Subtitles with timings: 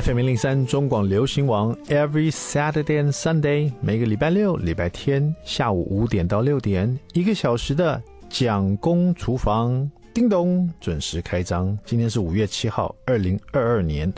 [0.00, 11.76] FM 零零三中广流行网，Every Saturday and Sunday，每个礼拜六、礼拜天下午五点到六点，一个小时的蒋公厨房，叮咚，准时开张。
[11.84, 14.12] 今天是五月七号，二零二二年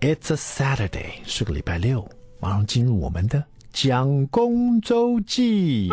[0.00, 2.04] ，It's a Saturday，是个礼拜六，
[2.40, 5.88] 马上进入我们的蒋公周记。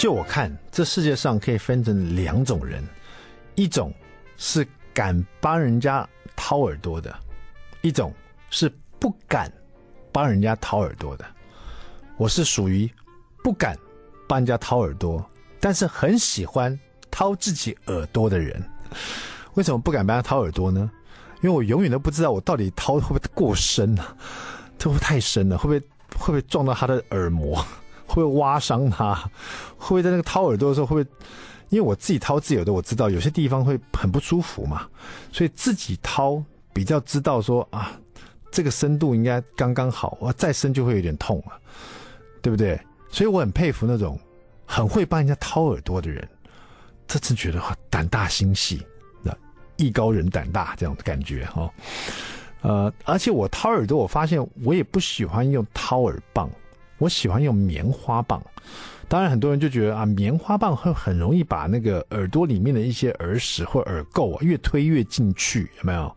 [0.00, 2.82] 就我看，这世界上可以分成两种人，
[3.54, 3.92] 一种
[4.38, 7.14] 是敢帮人家掏耳朵的，
[7.82, 8.10] 一种
[8.48, 9.52] 是不敢
[10.10, 11.26] 帮人家掏耳朵的。
[12.16, 12.90] 我是属于
[13.44, 13.76] 不敢
[14.26, 15.22] 帮人家掏耳朵，
[15.60, 16.80] 但是很喜欢
[17.10, 18.58] 掏自己耳朵的人。
[19.52, 20.90] 为什么不敢帮他掏耳朵呢？
[21.42, 24.16] 因为我永远都不知道我到底掏会不会过深啊？
[24.78, 25.58] 会不会太深了？
[25.58, 27.62] 会不会会不会撞到他的耳膜？
[28.12, 29.14] 会不会挖伤他？
[29.78, 31.16] 会不会在那个掏耳朵的时候，会不会？
[31.68, 34.88] 因为我自己掏自己耳朵，我知道有些地方会很不舒服嘛，
[35.30, 37.92] 所以自己掏比较知道说啊，
[38.50, 41.52] 这个深度应该刚刚好，我再深就会有点痛了，
[42.42, 42.76] 对不对？
[43.08, 44.18] 所以我很佩服那种
[44.66, 46.28] 很会帮人家掏耳朵的人，
[47.06, 48.84] 这次觉得胆大心细，
[49.22, 49.32] 那
[49.76, 51.72] 艺高人胆大这样的感觉哈。
[52.62, 56.50] 呃，而且我掏耳朵，我发现我也不喜欢用掏耳棒。
[57.00, 58.40] 我喜欢用棉花棒，
[59.08, 66.14] 当然很多人就觉得啊，棉花棒会很容易把那个耳朵里面的一些耳屎或耳垢啊越推越进去，有没有？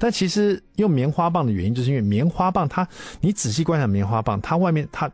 [0.00, 2.86] 但其实用棉花棒的原因，就是因为棉花棒它，
[3.20, 5.10] 你仔细观察棉花棒，它外面它，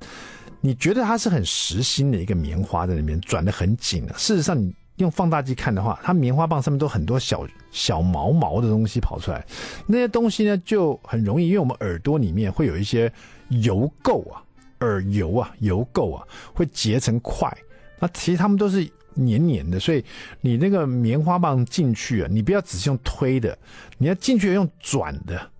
[0.60, 9.42] 你觉得它是很实心的一个棉花在里面转的很紧的，事实上你用放大镜看的话，它棉花棒上面都很多小小毛毛的东西跑出来，
[9.86, 13.10] 那些东西呢就很容易，因为我们耳朵里面会有一些
[13.48, 14.44] 油垢啊。
[14.85, 17.51] 耳油啊，油垢啊，会结成块。
[17.99, 20.05] 那其实它们都是黏黏的，所以
[20.41, 23.56] 你那个棉花棒进去啊，你不要只是用推的，
[23.99, 25.50] 你要进去用转的。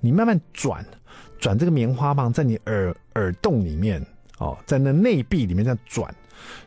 [0.00, 0.84] 你慢慢转，
[1.38, 4.00] 转这个棉花棒在你耳耳洞里面
[4.38, 6.14] 哦，在那内壁里面这样转，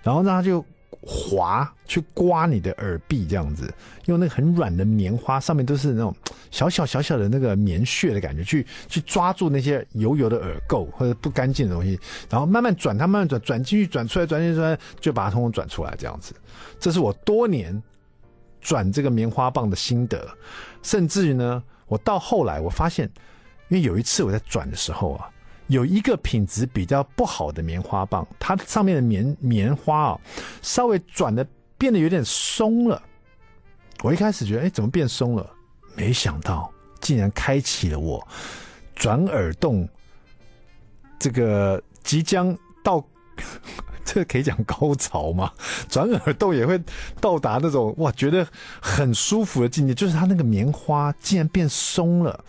[0.03, 0.65] 然后让它就。
[1.03, 3.73] 滑去刮你的耳壁，这样子
[4.05, 6.15] 用那个很软的棉花，上面都是那种
[6.51, 16.35] 小小小小的那个棉絮的感觉，去去抓住那些油油的耳垢或者不干净的东西，然后慢慢转它，慢慢转，转进去，转出来，转进去，转就把它通通转出来，这样子。
[16.79, 17.81] 这是我多年
[18.59, 20.27] 转这个棉花棒的心得，
[20.83, 23.09] 甚至于呢，我到后来我发现，
[23.69, 25.27] 因为有一次我在转的时候啊。
[25.71, 30.19] 有一个品质比较不好的棉花棒，它上面的棉棉花啊，
[30.61, 33.01] 稍微转的变得有点松了。
[34.03, 35.49] 我一开始觉得，哎，怎么变松了？
[35.95, 38.25] 没想到竟然开启了我
[38.95, 39.87] 转耳洞
[41.17, 43.01] 这个即将到，
[44.03, 45.53] 这个可以讲高潮吗？
[45.87, 46.77] 转耳洞也会
[47.21, 48.45] 到达那种哇，觉得
[48.81, 52.43] 很舒服的境界，就是它那个棉花竟然变松了，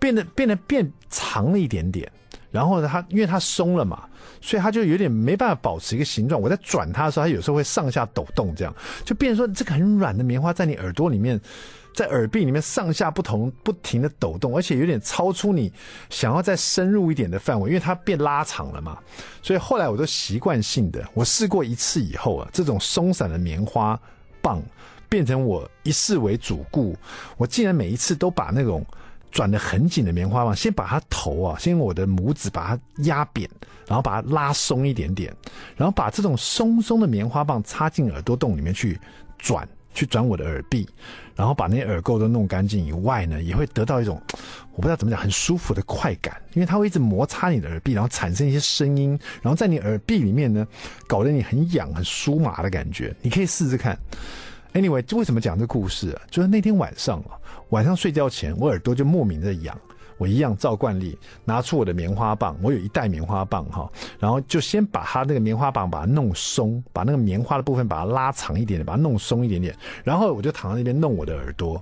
[0.00, 2.10] 变得变得变长了一点点。
[2.50, 4.04] 然后呢，它因为它松了嘛，
[4.40, 6.40] 所以它就有点没办法保持一个形状。
[6.40, 8.74] 我在转它的时候，它有时候会上下抖动，这样
[9.04, 11.38] 就变成说这个很软的棉花在你耳朵里面，
[11.94, 15.72] 在耳壁里面上下不同不停的抖动，而且有点超出你
[16.08, 18.98] 想要再深入一点的范围，因为它变拉长了嘛。
[19.42, 23.98] 所以后来我都习惯性的，我试过一次以后啊，这种松散的棉花
[24.40, 24.62] 棒
[25.08, 26.96] 变成我一试为主顾，
[27.36, 28.86] 我竟然每一次都把那种。
[29.36, 33.46] 转的很紧的棉花棒，先把它头啊，先用我的拇指把它压扁，
[33.86, 35.30] 然后把它拉松一点点，
[35.76, 38.98] 然后把这种松松的棉花棒插进耳朵洞里面去
[39.36, 40.88] 转，去转我的耳壁，
[41.34, 44.18] 然后把那些耳垢都弄干净以外呢，也会得到一种
[44.72, 49.10] 我不知道怎么讲很舒服的快感，因为它会一直摩擦你的耳壁，然后产生一些声音，
[49.42, 50.66] 然后在你耳壁里面呢，
[51.06, 53.98] 搞得你很痒很酥麻的感觉，你可以试试看。
[54.72, 56.22] Anyway，就为什么讲这个故事啊？
[56.30, 57.36] 就是那天晚上啊，
[57.70, 59.78] 晚上睡觉前，我耳朵就莫名的痒。
[60.18, 63.86] 我一样照惯例拿出我的棉花棒，我有一袋棉花棒哈，
[64.18, 71.74] 然后就先把它那个棉花棒把它弄松，把那个棉花的部分把它拉长一点点，把它弄松一点点，然后我就躺在那边弄我的耳朵，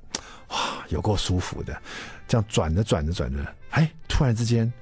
[0.48, 0.56] 哇，
[0.88, 1.80] 有够舒服的。
[2.26, 3.38] 这样转着转着转着，
[3.70, 4.72] 哎，突然之间，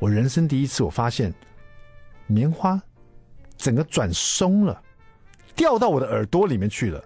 [0.00, 1.32] 我人生第一次我发现
[2.26, 2.82] 棉花
[3.56, 4.82] 整个转松了，
[5.54, 7.00] 掉到我的耳朵里面去了。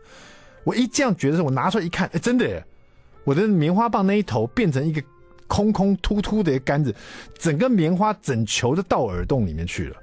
[0.65, 2.65] 我一这样觉得，我拿出来一看，哎，真的耶！
[3.25, 5.03] 我的棉花棒那一头变成一个
[5.47, 6.95] 空空突突的一杆子，
[7.39, 9.97] 整个棉花整球的到耳洞里面去了。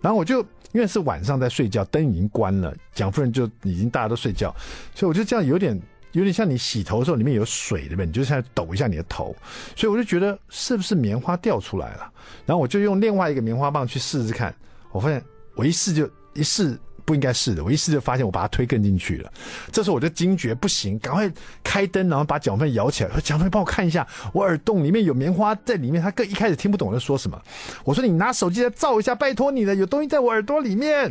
[0.00, 0.40] 然后我就
[0.72, 4.54] 因为是晚上在睡觉，灯已经关了，蒋夫人就已经大家都睡觉，
[4.94, 5.80] 所以我就这样有点
[6.12, 8.06] 有点像你洗头的时候里面有水，对不对？
[8.06, 9.34] 你就像抖一下你的头，
[9.76, 12.12] 所以我就觉得是不是棉花掉出来了？
[12.44, 14.54] 然后我就用另外一个棉花棒去试试看，
[14.90, 15.22] 我发现
[15.54, 16.78] 我一试就一试。
[17.04, 19.32] 不应该是的，我一试就发现我把它推更进去了。
[19.70, 21.30] 这时候我就惊觉不行，赶快
[21.62, 27.40] 开灯，然后把蒋奋摇起来，说：“蒋奋，帮我看一下，我耳洞里面有棉花在里面。”他更一开始听不懂我在说什么。
[27.84, 31.02] 我说：“你拿手机来照一下，拜托你了，有东西在我耳朵里面。”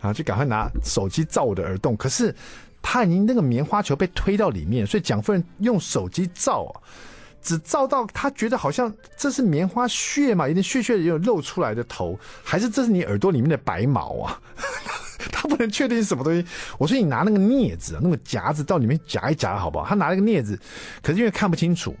[0.00, 1.96] 然后就赶快拿手机照我的耳洞。
[1.96, 2.34] 可是
[2.80, 6.72] 他已经那个棉花球被推到里面，所以蒋夫人用手机照。
[7.42, 14.38] 只照到他觉得好像这是棉花屑嘛，有点屑屑的，有露出来的头，还是这是你耳朵里面的白毛啊？
[15.32, 16.44] 他不能确定是什么东西。
[16.78, 19.84] 我说你拿那个镊子，那个夹子到里面夹一夹好不好？
[19.86, 20.58] 他拿了个镊子，
[21.02, 21.94] 可是因为看不清楚，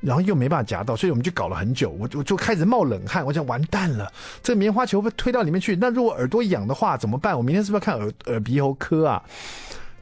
[0.00, 1.90] 然后又没办法夹到，所以我们就搞了很久。
[1.90, 4.10] 我我就开始冒冷汗，我想完蛋了，
[4.42, 5.76] 这个棉花球被推到里面去。
[5.76, 7.36] 那如果耳朵痒的话怎么办？
[7.36, 9.22] 我明天是不是要看耳耳鼻喉科啊？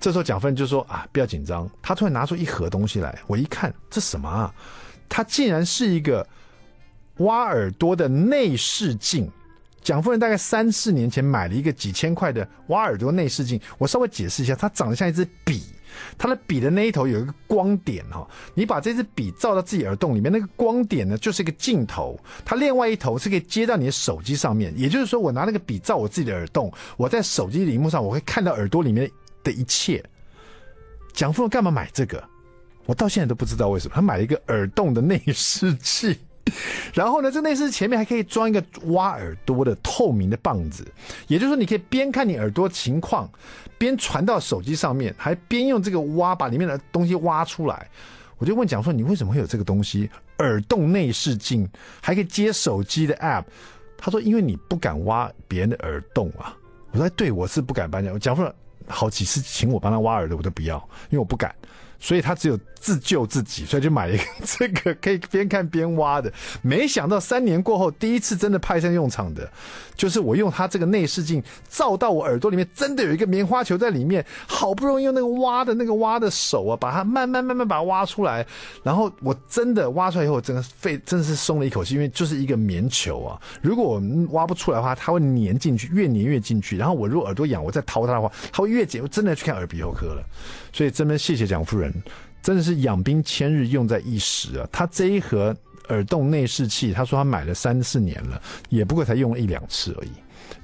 [0.01, 1.71] 这时候蒋奋就说啊，不要紧张。
[1.81, 4.53] 他突然拿出一盒东西来，我一看，这什么啊？
[5.09, 6.27] 他竟然是一个
[7.19, 9.31] 挖耳朵的内视镜。
[9.83, 13.61] 蒋夫人大概三四年前买了一个几千块的挖耳朵内视镜。
[13.79, 15.63] 我稍微解释一下，它长得像一支笔，
[16.17, 18.27] 它的笔的那一头有一个光点哈。
[18.55, 24.73] 你把这支笔照到自己耳洞里面，那个光点呢就是一个镜头，它另外一头是可以接到你的手机上面。
[24.77, 29.11] 也就是说，我拿那个笔照我自己的耳洞，我在手机荧幕上我会看到耳朵里面
[29.43, 30.03] 的一切。
[31.13, 32.23] 蒋夫人干嘛买这个？
[32.87, 33.95] 我到现在都不知道为什么。
[33.95, 36.19] 他买了一个耳洞的内视器，
[36.95, 40.87] 然后呢，这内饰前面还可以装一个挖耳朵的透明的棒子，
[41.29, 43.31] 也就是说，你可以边看你耳朵情况，
[43.79, 47.89] 边传到手机上面，还边用这个挖把里面的东西挖出来。
[48.39, 50.11] 我就问蒋说：“你为什么会有这个东西？
[50.39, 51.69] 耳洞内视镜
[52.01, 53.45] 还可以接手机的 App？”
[53.97, 56.57] 他说：“因为你不敢挖别人的耳洞啊。”
[56.91, 58.53] 我说：“对，我是不敢搬家。”蒋说。
[58.89, 60.77] 好几次请我帮他挖耳朵，我都不要，
[61.09, 61.55] 因为我不敢，
[62.03, 66.31] 所以他只有自救自己，所以就买了一个 这个可以边看边挖的。
[66.61, 69.49] 没想到三年过后，第一次真的派上用场的，
[69.95, 74.27] 就是我用他这个内视镜照到我耳朵里面，真的有一个棉花球在里面。
[74.49, 78.45] 好不容易用那个挖的那个挖的手啊，把它慢慢慢慢把它挖出来，
[78.83, 83.41] 然后我真的挖出来以后，真的肺真的是松了一口气，因为就是一个棉球啊。
[83.63, 86.77] 如果我们挖不出来的话，它会粘进去，越粘越进去。
[86.77, 89.01] 然后我如果耳朵痒，我再掏它的话，它会越紧。
[89.01, 90.23] 我真的去看耳鼻喉科了。
[90.73, 91.93] 所以真的谢谢蒋夫人。
[92.43, 94.69] 真的是养兵千日，用在一时啊！
[94.73, 95.57] 他这一盒
[95.91, 100.11] 耳洞内视器，他说他买了三四年了，也不过才用了一两次而已，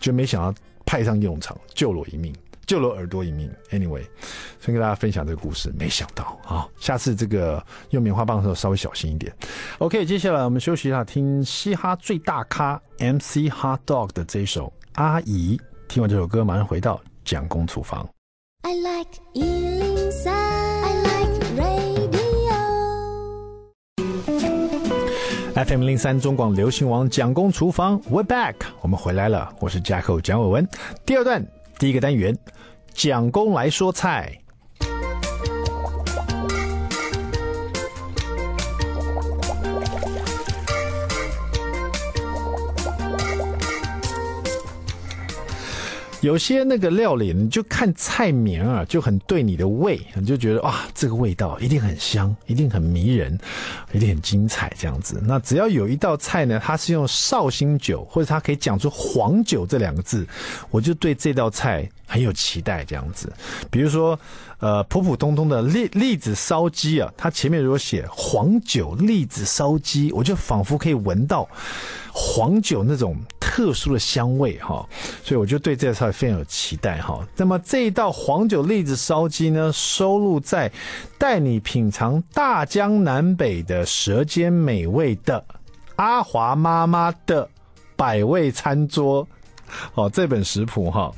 [0.01, 0.53] 就没想到
[0.85, 2.35] 派上用场，救了我一命，
[2.67, 3.49] 救了我耳朵一命。
[3.71, 4.03] Anyway，
[4.61, 9.33] 先跟大家分享这个故事，没想到啊，下次这个用棉花棒的时候稍微小心一点。
[9.79, 15.57] OK，接下来我们休息一下，听嘻哈最大咖 MC Hot Dog 的这一首《阿姨》。
[15.87, 18.05] 听完这首歌，马上回到蒋公厨房。
[18.69, 19.09] I like
[25.55, 30.69] elefm 零三中广流行王蒋公厨房，We're back，我们回来了，我是 Jacko 蒋伟文。
[31.07, 31.43] 第二段
[31.79, 32.37] 第一个单元，
[32.93, 34.39] 蒋公来说菜。
[46.21, 53.39] 有些那个料理，你就看菜名啊，就很对你的胃，你就觉得哇，这个味道一定很香，一定很迷人，
[53.93, 55.23] 一定很精彩这样子。
[55.25, 60.27] 那只要有一道菜呢，它是用绍兴酒，或者它可以讲出黄酒这两个字，
[60.71, 63.33] 我就对这道菜很有期待这样子。
[63.71, 64.19] 比如说，
[64.59, 71.49] 呃，普普通通的栗栗子烧鸡啊，它前面如果写黄酒栗子烧鸡，我就仿佛可以闻到
[72.13, 73.17] 黄酒那种。
[73.51, 74.87] 特殊的香味哈，
[75.25, 77.27] 所以我就对这道菜非常有期待哈。
[77.35, 80.69] 那么这一道黄酒栗子烧鸡呢，收录在
[81.19, 85.45] 《带你品尝大江南北的舌尖美味的
[85.97, 87.49] 阿华妈妈的
[87.97, 89.27] 百味餐桌》
[89.95, 91.13] 哦，这本食谱哈。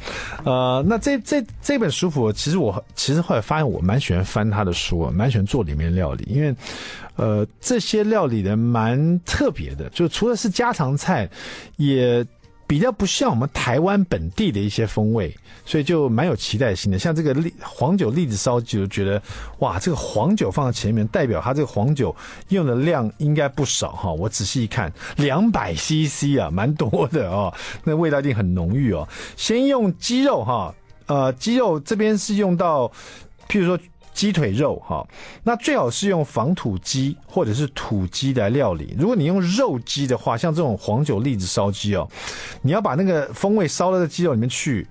[0.45, 6.55] 呃，那这这这本食谱，其实我其实后来发现，我蛮喜欢翻他的书，蛮喜欢做里面料理，因为
[7.17, 11.29] 呃这些料理的蛮特别的，就除了是家常菜，
[11.77, 12.27] 也。
[12.71, 15.37] 比较不像我们台湾本地的一些风味，
[15.67, 16.97] 所以就蛮有期待性的。
[16.97, 19.21] 像这个栗黄酒栗子烧鸡，就觉得
[19.59, 22.15] 哇，这个黄酒放在前面，代表它这个黄酒
[22.51, 24.13] 用的量应该不少哈。
[24.13, 29.09] 我仔细一看，两百 CC 啊，蛮多的哦， 那味道一定很浓郁哦。
[29.37, 30.73] 先用鸡肉哈，
[31.07, 32.87] 呃，鸡肉这边是用到，
[33.49, 33.77] 譬如说。
[34.13, 35.07] 鸡腿肉哈，
[35.43, 38.95] 那最好是用仿土鸡或者是土鸡来料理。
[38.99, 42.09] 如果你用肉鸡的话，像这种黄酒栗子烧鸡哦，
[42.63, 44.87] 你要把那个风味烧到在鸡肉里面去，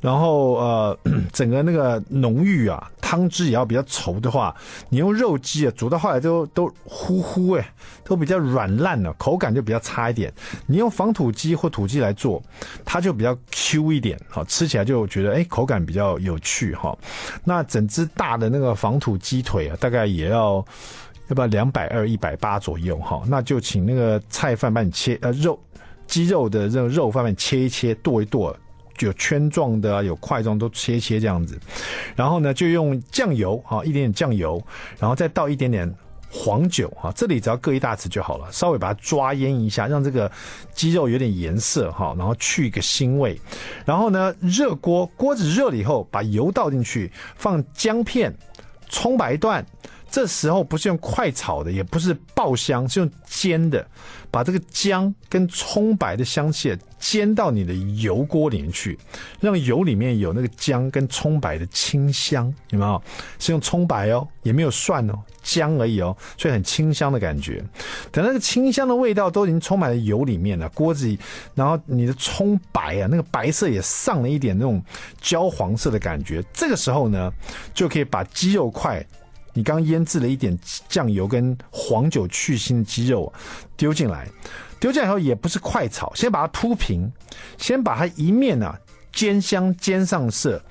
[0.00, 0.98] 然后呃，
[1.32, 2.90] 整个那个浓郁啊。
[3.10, 4.54] 汤汁也要比较稠的话，
[4.88, 10.32] 你用肉鸡啊煮到后来都都糊糊哎，都比较软烂了，口感就比较差一点。
[10.64, 12.40] 你用防土鸡或土鸡来做，
[12.84, 16.96] 它就比较 Q 一点，好，吃起来就觉得哎口感比较有趣哈。
[17.42, 20.64] 那整只大的那个防土鸡腿啊，大概也要
[21.26, 23.20] 要不要两百二、一百八左右哈。
[23.26, 25.58] 那就请那个菜贩帮你切呃肉
[26.06, 28.56] 鸡肉的这个肉贩帮你切一切，剁一剁。
[29.06, 31.58] 有圈状的，有块状，都切切这样子，
[32.16, 34.62] 然后呢，就用酱油啊，一点点酱油，
[34.98, 35.92] 然后再倒一点点
[36.30, 40.30] 黄酒啊，这里只要各一大匙就好了，稍微把它抓腌一下，让这个
[40.72, 43.40] 鸡肉有点颜色哈，然后去一个腥味，
[43.84, 48.34] 然后呢，热锅，锅子热了以后，把油倒进去，放姜片、
[48.88, 49.64] 葱白段。
[50.10, 53.86] 这时候不是用快炒的，也不是爆香，是用煎的，
[54.30, 58.98] 把这个姜跟葱白的香气煎到你的油锅里面去，
[59.40, 63.00] 让油里面有那个姜跟葱白的清香，有没有？
[63.38, 67.64] 是用葱白哦，也没有蒜哦，姜而已哦，所以很清香的感觉。
[68.10, 71.18] 等那个清香的味道都已经充满了油里面了，锅子里，
[71.54, 74.82] 然后你的葱白啊，那个白色也上了一点那种
[75.20, 77.32] 焦黄色的感觉，这个时候呢，
[77.72, 79.06] 就可以把鸡肉块。
[79.52, 83.32] 你刚腌制了一点酱油跟黄酒去腥的鸡肉
[83.76, 84.28] 丢进来，
[84.78, 87.10] 丢进来以后也不是快炒，先把它铺平，
[87.58, 88.78] 先把它一面呢、啊、
[89.12, 90.62] 煎香煎上色，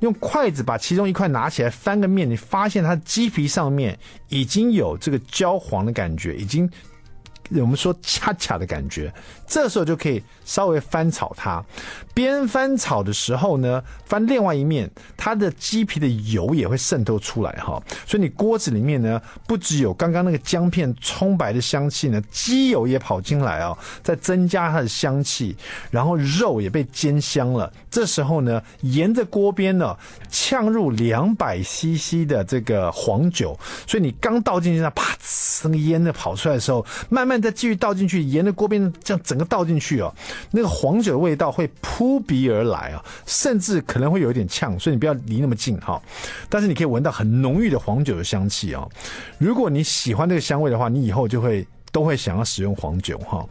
[0.00, 6.70] 用筷子把其中一块拿起来翻个面，你发现它的鸡皮上面已经有这个焦黄的感觉，已经。
[7.50, 9.12] 我们说恰恰的感觉，
[9.46, 11.62] 这时候就可以稍微翻炒它。
[12.14, 17.82] 边翻炒的时候呢，翻另外一面，它的鸡皮的油也会渗透出来哈。
[18.06, 25.56] 所以你锅子里面呢，不只有刚刚那个姜片、葱白的香气呢，鸡油也跑进来哦，再增加它的香气，
[25.90, 27.72] 然后肉也被煎香了。
[27.90, 29.96] 这时候呢，沿着锅边呢，
[30.30, 33.58] 呛入两百 CC 的这个黄酒。
[33.86, 35.16] 所以你刚倒进去，那啪，
[35.64, 37.34] 那个烟呢跑出来的时候，慢慢。
[37.44, 40.14] 再继续倒进去，沿着锅边这样整整个倒进去哦，
[40.52, 46.00] 那个黄酒的味道会扑鼻而来啊，甚至可能会有一点呛，所以你不要离那么近哈。
[46.48, 48.88] 但是你可以闻到很浓郁的黄酒的香气啊。
[49.38, 53.44] 如果你喜欢这个香味的话，你以后就会都会想要使用黄酒哈。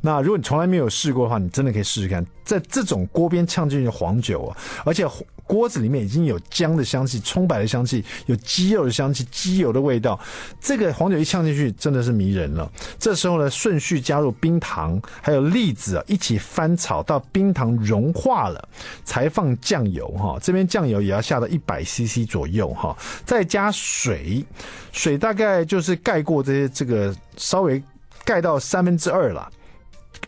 [0.00, 5.04] 那如果你从来没有试过的话，你真的可以试试看，在这种锅边呛进去的黄酒啊，而且。
[5.46, 10.18] 锅子里面已经有姜的香气、葱白的香气、有鸡肉的香气、鸡油的味道。
[10.60, 12.70] 这个黄酒一呛进去，真的是迷人了。
[12.98, 18.68] 这时候呢，顺序加入冰糖还有栗子啊，一起翻炒到冰糖融化了，
[19.04, 20.38] 才放酱油哈。
[20.42, 24.44] 这边酱油也要下到一百 CC 左右哈，再加水，
[24.92, 27.82] 水大概就是盖过这些这个稍微
[28.24, 29.50] 盖到三分之二了，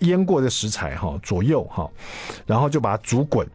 [0.01, 1.89] 腌过的食材哈左右哈，
[2.45, 3.49] 然后就把它煮滚。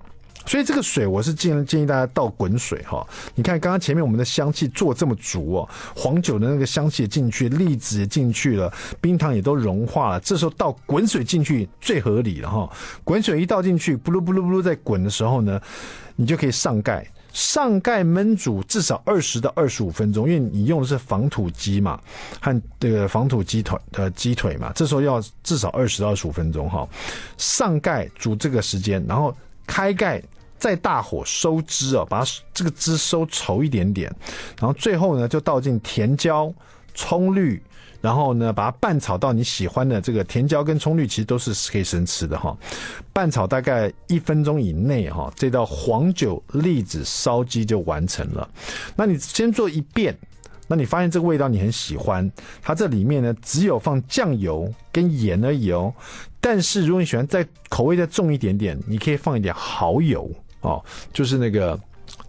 [0.46, 3.06] 所以这个水我是建建议大家倒滚水哈。
[3.36, 10.20] 你看刚刚前面我们的香气做这么足哦，黄酒的那个香气也进去，栗子也进去了，冰糖也都融化了。
[10.20, 12.70] 这时候倒滚水进去最合理了哈。
[13.04, 15.62] 滚水一倒进去，布噜布噜布噜在滚的时候呢，
[16.16, 22.00] 你就可以上盖，上盖焖煮至少二十到二十五分钟，因为你用的是仿土鸡嘛，
[22.42, 26.88] 和这个仿土鸡腿的鸡腿嘛，这时候要至少二十到二十五分钟哈。
[27.38, 29.36] 上盖煮这个时间，然后。
[29.68, 30.22] 开盖，
[30.62, 34.14] 再大火收汁哦，把它这个汁收稠一点点，
[34.60, 36.54] 然后最后呢就倒进甜椒、
[36.94, 37.60] 葱绿，
[38.00, 42.56] 然后呢把它拌炒到你喜欢的这个甜椒跟葱绿其实都是可以生吃的哈，
[43.12, 48.48] 拌炒大概一分钟以内哈，这道黄酒栗子烧鸡就完成了。
[48.96, 50.16] 那你先做一遍。
[50.68, 55.94] 那你发现这个味道你很喜欢，它这里面呢只有放酱油跟盐而已哦。
[56.40, 61.80] 但是如果你喜欢再口味再重一点点，你可以放一点蚝油哦，就是那个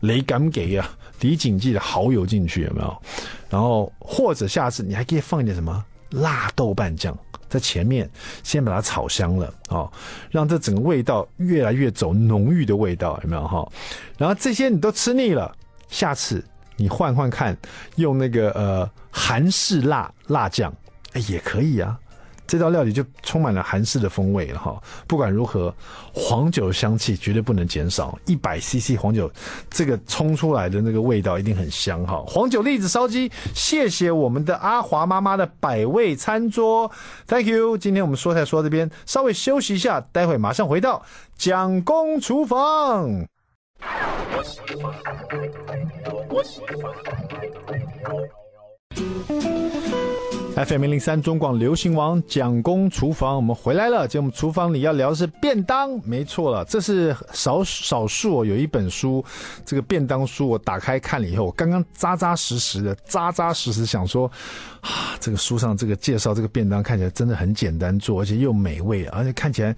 [0.01, 3.03] 雷敢给啊李锦记的蚝油进去有没有？
[3.49, 7.17] 然后或者下次你还可以放一点什么辣豆瓣酱
[7.49, 8.11] 在前面，
[8.43, 9.91] 先把它炒香了哦，
[10.31, 13.67] 让这整个味道越来越走浓郁的味道有没有哈？
[14.19, 15.55] 然后这些你都吃腻了，
[15.89, 16.45] 下次。
[16.75, 17.57] 你换换看，
[17.97, 20.75] 用那个呃韩式辣辣酱，
[21.13, 21.97] 哎也可以啊。
[22.47, 24.81] 这道料理就充满了韩式的风味了哈。
[25.07, 25.75] 不管如何，
[26.13, 28.19] 黄酒香气绝对不能减少。
[28.27, 29.31] 一百 CC 黄酒，
[29.71, 32.23] 这个冲出来的那个味道一定很香哈。
[32.27, 36.91] 黄酒栗子烧鸡，谢谢我们的阿华妈妈的百味餐桌
[37.27, 37.79] ，Thank you。
[37.79, 41.03] 今天我们说菜说到这边，稍微休息一下，待会马上回到
[41.37, 43.27] 蒋公厨房。
[50.55, 54.07] FM 零三中广流行王蒋公厨房，我们回来了。
[54.07, 59.25] 节目厨房里要聊的是便当，没错了，这是少少数有一本书，
[59.65, 64.31] 这个便当书我打开看了以后，我刚刚扎扎实实的扎扎实实想说，
[64.83, 69.75] 啊，这个书上这个介绍这个便当看起来真的很简单做，而且又美味，而且看起来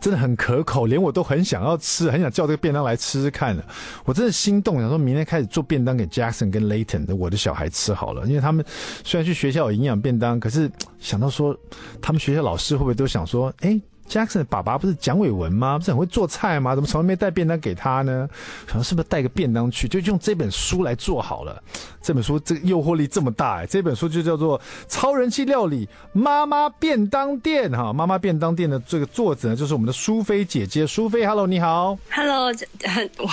[0.00, 3.62] 真的很可口，连我都很想要吃，很想叫这个便当来吃吃看了。
[4.06, 8.64] 我真的心动，想说明天开始做便当给 Jackson 跟 Layton 的我的小孩吃好了，因为他们
[9.04, 11.54] 虽然去学校有营养便当，可是想到说，
[12.00, 13.78] 他们学校老师会不会都想说，哎
[14.08, 15.78] ，Jackson 的爸爸不是蒋伟文吗？
[15.78, 16.74] 不是很会做菜吗？
[16.74, 18.28] 怎么从来没带便当给他呢？
[18.66, 21.62] 想说是不是带个便当去，就用这本书来做好了。
[22.00, 23.66] 这本书这个诱惑力这么大哎！
[23.66, 30.86] 这本书就叫做《超人气料理妈妈便当店》哈，妈妈便当店的这个作者呢，就是我们的苏菲姐姐。
[30.86, 31.98] 苏菲，Hello，你好。
[32.10, 32.50] Hello，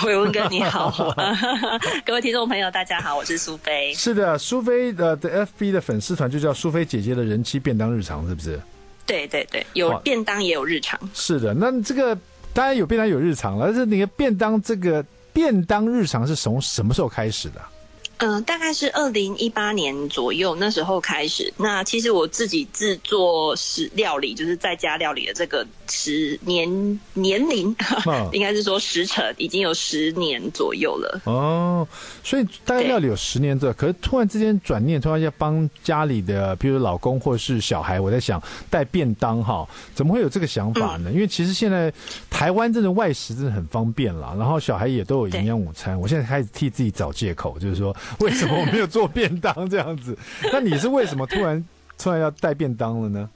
[0.05, 0.91] 伟文哥你好。
[2.05, 3.93] 各位听众朋友，大家好，我是苏菲。
[3.93, 8.59] 是的，苏菲的的 FB 的粉丝团就叫苏菲姐姐的人气便当日常，是不是？
[9.05, 10.99] 对对对，有便当也有日常。
[11.13, 12.17] 是的，那这个
[12.53, 17.61] 当然有便当有日常了，但是那个便当这个便当日常是从什么时候开始的？
[18.17, 21.53] 嗯、呃，大概是二零一八年左右，那时候开始。
[21.57, 31.21] 那其实我自己制作食料理，就是在家料理的这个十年年龄，哦、 应该是说时辰已经有十年左右了。
[31.25, 31.85] 哦，
[32.23, 41.09] 所以大概料理有十年左右，可是突然之间转念，突然要帮家里的，比如老公或是小孩，我在想带便当哈，怎么会有这个想法呢？
[41.09, 41.91] 嗯、因为其实现在
[42.29, 45.99] 台湾真的外食真的很方便啦，然后小孩也都有营养午餐。
[45.99, 47.93] 我现在开始替自己找借口，就是说。
[48.19, 50.17] 为什么我没有做便当这样子？
[50.51, 51.63] 那你是为什么突然
[51.97, 53.29] 突然要带便当了呢？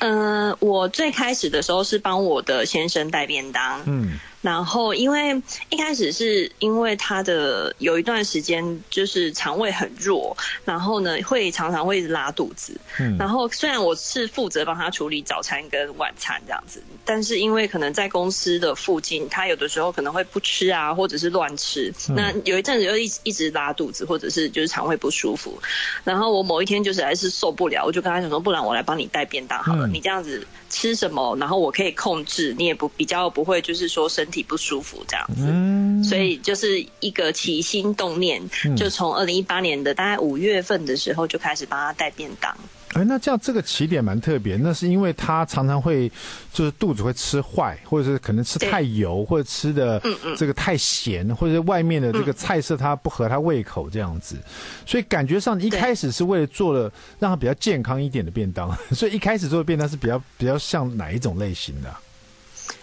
[0.00, 4.18] 呃，我最开始的时候是帮我的先生带便当，嗯。
[4.42, 12.74] 然后，因为一开始是因为他的有一段时间就是肠胃很弱，然后呢会常常会拉肚子。
[12.98, 21.92] 嗯，然后虽然我是负责帮他处理早餐跟晚餐这样子，但是因为可能在公司的附近，他有的时候可能会不吃啊，或者是乱吃。
[22.08, 25.60] 那有一阵子就一直一直拉肚子，或者是就是肠胃不舒服。
[26.02, 42.54] 然后我某一天就是还是受不了，我就跟他讲说，不然我来帮你带便当好了，你这样子吃什么，然后我可以控制，你也不比较不会就是说身体不舒服这样子，嗯、所以就是一个起心动念，嗯、就从二零一八年的大概五月份的时候就开始帮他带便当。
[42.94, 46.10] 哎，那这样这个起点蛮特别，那是因为他常常会
[46.52, 50.02] 就是肚子会吃坏，或者是可能吃太油，或者吃的
[50.36, 54.36] 这个太咸，嗯嗯或者是外面的这个菜色他不合他胃口这样子，
[54.84, 62.00] 所以感觉上一开始是为了做了让他比较健康一点的便当， 所以一开始做的便当是比较比较像哪一种类型的啊？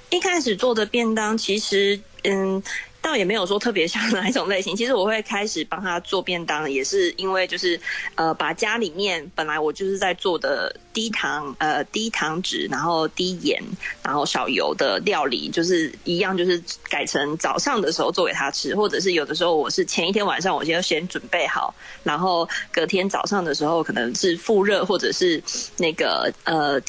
[0.10, 2.62] 一开始做的便当，其实嗯，
[3.02, 4.76] 倒也没有说特别像哪一种类型。
[4.76, 7.80] 其实我会开始帮他做便当，也是因为就是
[8.15, 13.62] 呃，把家里面本来我就是在做的低糖呃低糖脂，然后低盐，
[14.02, 21.73] 然后少油的料理，就是一样，就是改成早上的时候做给他吃，或者是有的时候我是前一天晚上我就先准备好，
[22.04, 25.41] 然后隔天早上的时候可能是复热，或者是
[25.78, 26.82] 那个呃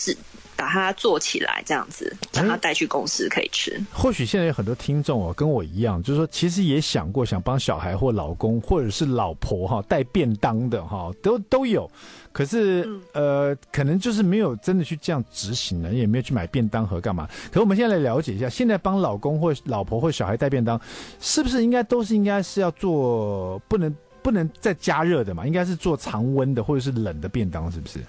[0.58, 3.70] 把它做起来，这样子把它带去公司可以吃。
[3.70, 11.88] 欸、或许现在有很多听众哦，跟我一样，就是说，其实也想过想帮小孩或老公或者是老婆哈带便当的哈，都都有。
[12.32, 17.28] 可是、嗯、呃，可能就是没有真的去这样执行了，也没有去买便当盒干嘛。
[17.48, 20.80] 可是我们现在来了解一下，现在帮老公或老婆或小孩带便当，
[21.20, 25.46] 是不是应该都是应该是要做不能不能再加热的嘛？
[25.46, 28.00] 应该是做常温的或者是冷的便当，是不是？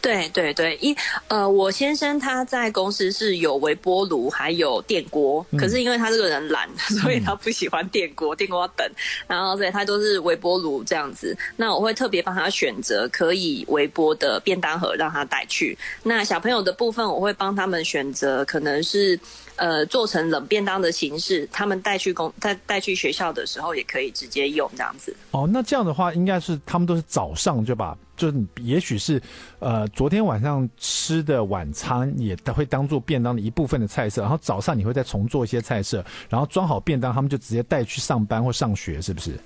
[0.00, 0.96] 对对对，一
[1.28, 5.44] 呃，我先生他在公司是有微波炉，还有电锅。
[5.50, 6.68] 嗯、可是因为他这个人懒，
[7.02, 8.90] 所以他不喜欢电锅，电锅要等。
[9.26, 11.36] 然后所以他都是微波炉这样子。
[11.56, 15.76] 那我会特别帮他选择可以微波的便当盒，让他带去。
[16.02, 19.18] 那小朋友的部分，我会帮他们选择可能是
[19.60, 25.14] 呃做成冷便当的形式，他们带去公带带去学校的时候也可以直接用这样子。
[25.30, 27.96] 哦，那这样的话，应该是他们都是早上就把。
[28.16, 29.18] 就是也许是，
[29.60, 39.40] 呃，昨天晚上吃的晚餐也会当做便当的一部分的菜色，然后早上你会再重做一些菜色，然后装好便当，他们就直接带去上班或上学，是不是？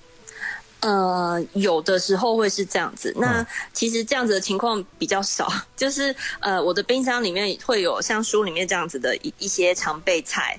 [0.85, 3.13] 呃，有的时候会是这样子。
[3.17, 10.59] 那其实这样子的情况比较少， 就是呃，我的冰箱里面会有像书里面这样子的一一些常备菜，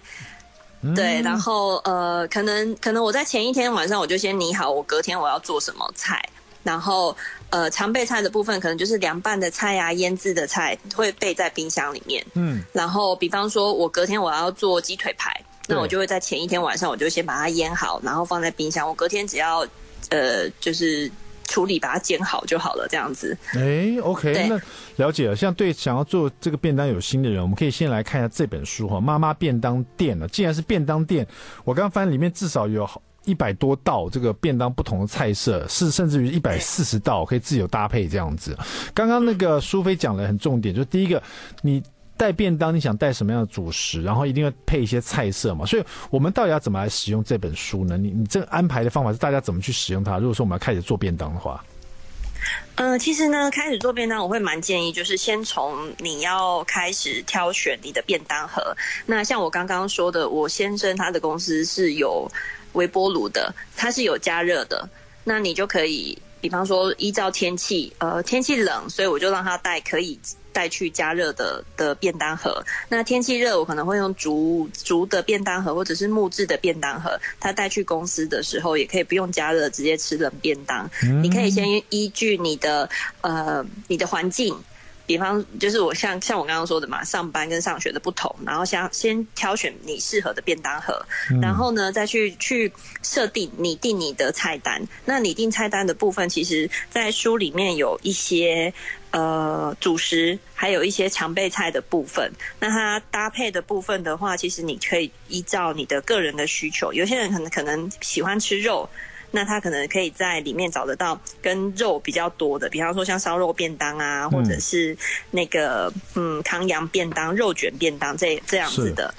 [0.82, 6.28] 嗯、对，然后呃，可能可能我在前一天晚上我就先拟好，我隔天我要做什么菜。
[6.64, 7.16] 然后，
[7.52, 12.26] 呃，常备菜的部分可能就是凉拌的菜呀、啊、腌制的菜会备在冰箱里面。
[12.34, 15.32] 嗯，然后比方说，我隔天我要做鸡腿排，
[15.68, 18.88] 那我就会在前一天晚上我就先把它腌好，然后放在冰箱。
[18.88, 19.64] 我隔天只要，
[20.10, 21.10] 呃，就是
[21.48, 23.38] 处理，把它煎好就好了，这样子。
[23.54, 24.60] 哎、欸、，OK，那
[24.98, 25.36] 了解了。
[25.36, 30.28] 像对想要做这个便当有心的人，我们可以先来看一下这本书哈，《妈妈便当店》了。
[30.28, 31.26] 既然是便当店，
[31.64, 32.90] 我刚刚发现里面至少有
[33.26, 38.58] 一百多道这个便当不同的菜色，是甚至于一百四十道可以自由搭配这样子。
[38.94, 41.22] 刚刚那个苏菲讲的很重点，就是第一个
[41.62, 41.82] 你。
[42.18, 44.02] 带便当，你想带什么样的主食？
[44.02, 45.66] 然后一定要配一些菜色嘛。
[45.66, 47.98] 所以，我们到底要怎么来使用这本书呢？
[47.98, 50.18] 你你这个安排的方法是大家怎么去使用它？
[50.18, 51.64] 如果说我们要开始做便当的话，
[52.76, 58.76] 呃，其实呢，开始做便当，我会蛮建议，就是先从你要开始挑选你的便当盒。
[59.06, 62.30] 那像我刚刚说的，我先生他的公司是有
[62.74, 64.88] 微波炉的，它是有加热的，
[65.24, 70.20] 那你就可以，比方说依照天气，呃，天气冷，所以我就让他带可以。
[70.56, 72.64] 带去加热的的便当盒。
[72.88, 77.20] 那天气热，我可能会用竹竹的便当盒，或者是木质的便当盒。
[77.42, 80.90] 他带去公司的时候，也可以不用加热，直接吃冷便当。
[81.22, 84.58] 你可以先依据你的呃你的环境。
[85.06, 92.72] 比方就是我像像我刚刚说的嘛，上班跟上学的不同，然后先先挑选你适合的便当盒，嗯、然后呢再去去
[93.04, 94.82] 设定拟定你的菜单。
[95.06, 98.74] 那拟定菜单的部分，其实在书里面有一些
[99.12, 102.32] 呃主食，还有一些常备菜的部分。
[102.60, 108.90] 那它搭配的部分的话，其实你可以依照你的个人的需求，有些人可能可能喜欢吃肉。
[109.36, 114.98] 那他可能可以在里面找得到跟肉比较多的，比方说像烧肉便当啊，或者是
[115.32, 119.14] 那个嗯康阳便当、肉卷便当这这样子的。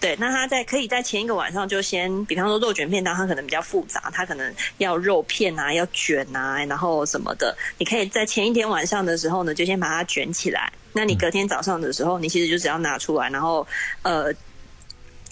[0.00, 10.72] 对，那他在可以在前一个晚上就先，比方说肉卷便当，它可能比较复杂，它可能要肉片啊，要卷啊，然后什么的，你可以在前一天晚上的时候呢，就先把它卷起来。
[10.92, 13.66] 那你隔天早上的时候，你其实就只要拿出来，然后
[14.02, 14.32] 呃。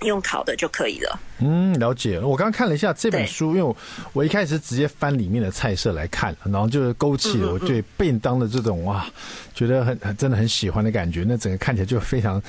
[0.02, 1.20] 用烤的就可以了。
[1.40, 2.18] 嗯，了解。
[2.18, 3.76] 我刚刚看了一下这本书，因为我
[4.12, 9.06] 我一开始直接翻里面的菜色来看，然后就是勾起了我对便当的这种哇，
[9.54, 11.24] 觉得很很真的很喜欢的感觉。
[11.26, 12.42] 那整个看起来就非常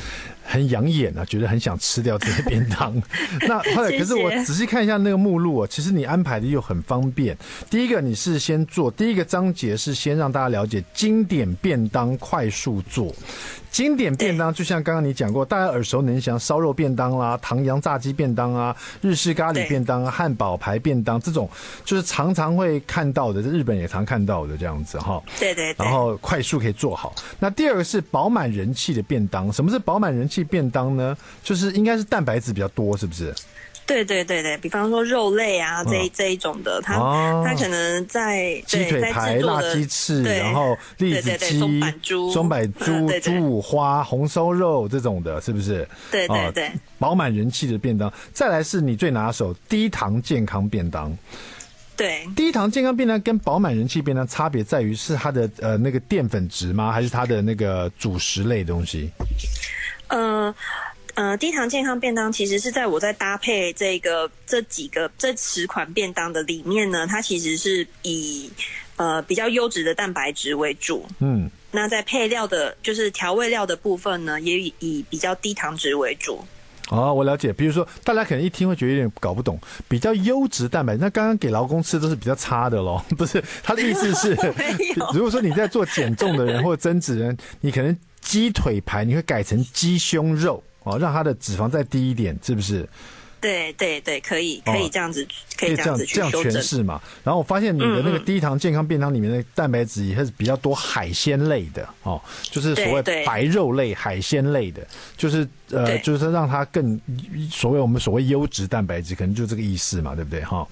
[0.43, 2.99] 很养眼啊，觉得很想吃掉这些便当。
[3.47, 7.37] 那后来可是我仔细看一下那个目录啊，其实你安排的又很方便。
[7.69, 13.13] 第一个你是先做第一个章节是先让大家了解经典便当快速做。
[13.71, 21.49] 经典便当就像刚刚你讲过，大家耳熟能详，烧肉便当啦、唐扬炸鸡便当啊、日式咖喱便当啊、汉堡排便当这种，
[21.85, 25.21] 就是常常会看到的，在日本也常看到的这样子哈。
[25.39, 25.73] 对对。
[25.77, 27.13] 然后快速可以做好。
[27.39, 31.15] 那第二个是饱满人气的便当，什么是饱满人气便当呢？
[31.43, 33.33] 就是应该是蛋白质比较多，是不是？
[33.89, 45.87] 对对对对，比方说肉类啊，这这一种的，它、哦、它可能在鸡腿排、辣鸡翅，然后栗子鸡、松板猪、松板猪、猪五花、红烧肉这种的，是不是？
[46.11, 48.13] 对对对，饱满人气的便当。
[48.31, 51.11] 再来是你最拿手低糖健康便当。
[51.97, 56.91] 对，低糖健康便当跟饱满人气便当差别在于是它的呃那个淀粉值吗？
[56.91, 59.09] 还是它的那个主食类的东西？
[60.09, 60.53] 呃。
[61.15, 68.49] 呃，低糖健康便当其实是在我在搭配这个这几个这十款便当的里面呢，它其实是以
[68.95, 71.05] 呃比较优质的蛋白质为主。
[71.19, 76.39] 嗯，那在配料的，就是调味料的部分呢，也以以比较低糖值为主。
[76.89, 77.51] 哦，我了解。
[77.51, 83.03] 比如说，大家可能一听会觉得有点搞不懂，比较优质蛋白，那刚刚给劳工吃都是比较差的咯。
[83.17, 84.33] 不是，他的意思是
[85.13, 90.63] 如果说你在做减重的人或者增脂人，你可能鸡腿排你会改成鸡胸肉。
[90.83, 92.87] 哦，让它的脂肪再低一点，是不是？
[93.41, 97.01] 对对对，可以可以这样子，哦、可以这样子这样诠释嘛。
[97.23, 106.99] 然后我发现你的那个低糖健康便当里面的蛋白质也是比较多海鲜类的哦，就是所谓白肉类、海鲜类的，就是呃，就是让它更
[107.49, 110.43] 所谓我们所谓优质蛋白质，可能就这个意思嘛，对不对？
[110.43, 110.67] 哈、哦。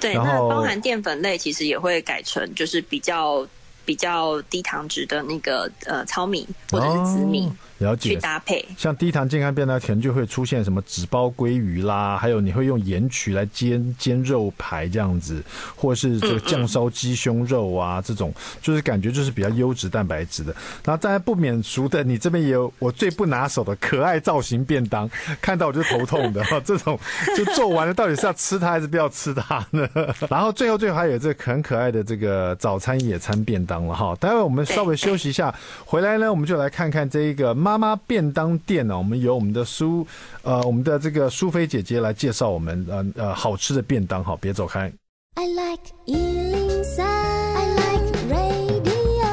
[0.00, 3.46] 对，然后那包含淀粉类，其实也会改成就是比较
[3.84, 7.48] 比较低糖值的那个呃糙米或者是紫米。
[7.80, 15.42] 哦了解，去搭配，像低糖健康便当，可能就会出现什么纸包鲑鱼啦，还有你会用盐曲来煎煎肉排这样子，
[15.76, 20.52] 或是这个酱烧鸡胸肉啊，这种就是感觉就是比较优质蛋白质的。
[20.84, 25.08] 然后当然不免俗的，你这边也有我最不拿手的可爱造型便当，
[25.40, 26.98] 看到我就头痛的 这种，
[27.36, 29.88] 就做完了到底是要吃它还是不要吃它呢？
[30.28, 34.16] 然后最后最后还有这个很可爱的这个早餐野餐便当了哈。
[34.18, 37.54] 待会我们稍微休息一下，回来呢我们就来看看这一个。
[37.68, 40.06] 妈妈便当店呢，我们由我们的苏
[40.42, 44.90] 呃，我们的这个苏菲姐姐来介绍我们呃呃好吃的便当，好，别走开。
[45.34, 49.28] I like 103, I like radio.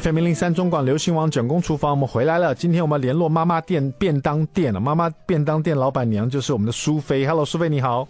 [0.00, 2.54] FM 零零三中广流行网整工厨房，我们回来了。
[2.54, 7.26] 今天我们联络妈妈店便当店了，妈妈便当店老板娘就是我们的苏菲。
[7.26, 8.06] Hello，苏菲你好。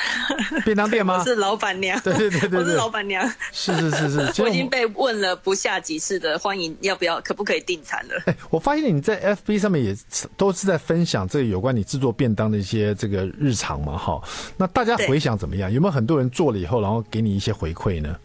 [0.64, 1.18] 便当店吗？
[1.18, 1.98] 我是老板娘。
[2.00, 3.26] 对对对我是老板娘。
[3.52, 8.22] 是是是是， 我已经被问了不下几次的，欢迎要不要，可不可以订餐了？
[8.26, 9.96] 哎，我发现你在 FB 上面也
[10.36, 14.20] 都是在分享这个有关你制作便当的一些这个日常嘛，哈。
[14.56, 15.72] 那大家回想怎么样？
[15.72, 18.16] 有没有很多人做了以后，然后给你一些回馈呢？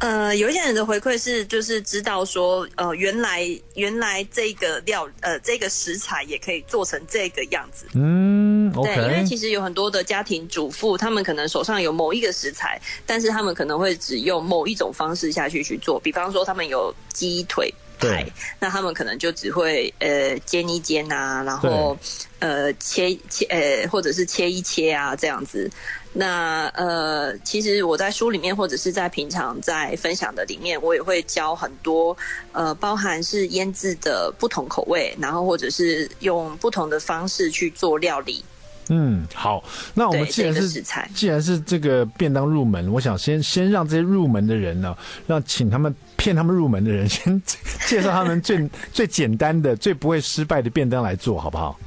[0.00, 7.84] 呃，有一些人的回馈是，就是知道说，呃，原来原来这个料，呃，这个食材也可以做成这个样子。
[7.92, 8.94] 嗯，okay.
[8.94, 18.26] 对，因为其实有很多的家庭主妇，他们可能手上有某一个食材，但是他们可能会只用某一种方式下去去做，比方说他们有鸡腿排，
[18.58, 21.96] 那他们可能就只会呃煎一煎啊，然后
[22.38, 25.70] 呃切切呃或者是切一切啊这样子。
[26.12, 32.16] 那呃，其实我在书里面或者是在平常在分享的里面，我也会教很多
[32.50, 38.44] 呃，包含是腌制的不同口味，然后或者是用不同的方式去做料理。
[38.92, 39.62] 嗯，好，
[39.94, 44.96] 那我们既然是、这个、既然是这个便当入门，我想先先让这些入门的人呢，
[45.28, 47.40] 让请他们骗他们入门的人先
[47.86, 51.78] 介绍他们最最简单的、最不会失败的便当来做好不好？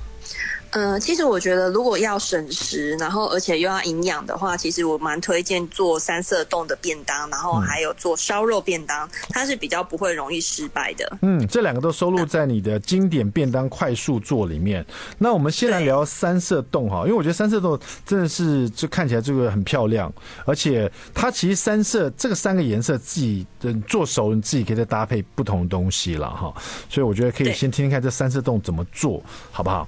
[0.76, 11.18] 嗯，其实我觉得，如果要省时，然后而且又要营养的话，其实我蛮推荐做三色冻的便当，然后还有做烧肉便当，它是比较不会容易失败的。
[11.22, 14.84] 嗯，这两个都收录在你的经典便当快速做里面。
[15.20, 20.12] 那我们先来聊三色冻哈，因为我觉得三色冻真的是就看起来这个很漂亮，
[20.44, 26.52] 而且它其实三色这个三个颜色自己的做熟，你自己可以再搭配不同的东西了哈。
[26.90, 29.88] 所以我觉得可以先听听看这三色冻怎么做好不好？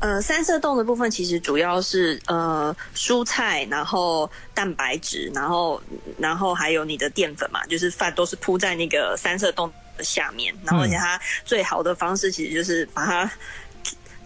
[0.00, 5.80] 呃，三色冻的部分其实主要是呃蔬菜，然后蛋白质，然后
[6.18, 13.30] 然后还有你的淀粉嘛，就是饭都是铺在那个三色冻的下面，然后而且它最好的方式其实就是把它。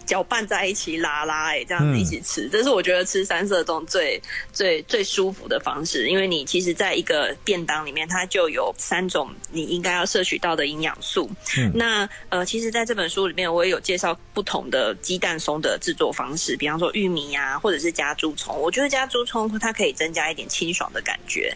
[0.09, 4.19] 搅拌在一起拉拉，哎，这样子一起吃，这是我觉得吃三色冻最
[4.51, 6.07] 最最舒服的方式。
[6.07, 11.29] 因为你其实在一个便当里面，它就有三种你应该要摄取到的营养素。
[11.59, 18.59] 嗯，那呃，其实在这本书里面，我也有介绍不同的鸡蛋松的制作方式，比方说玉米啊，或者是加猪葱。
[18.59, 21.55] 我觉得加猪葱它可以增加一点清爽的感觉。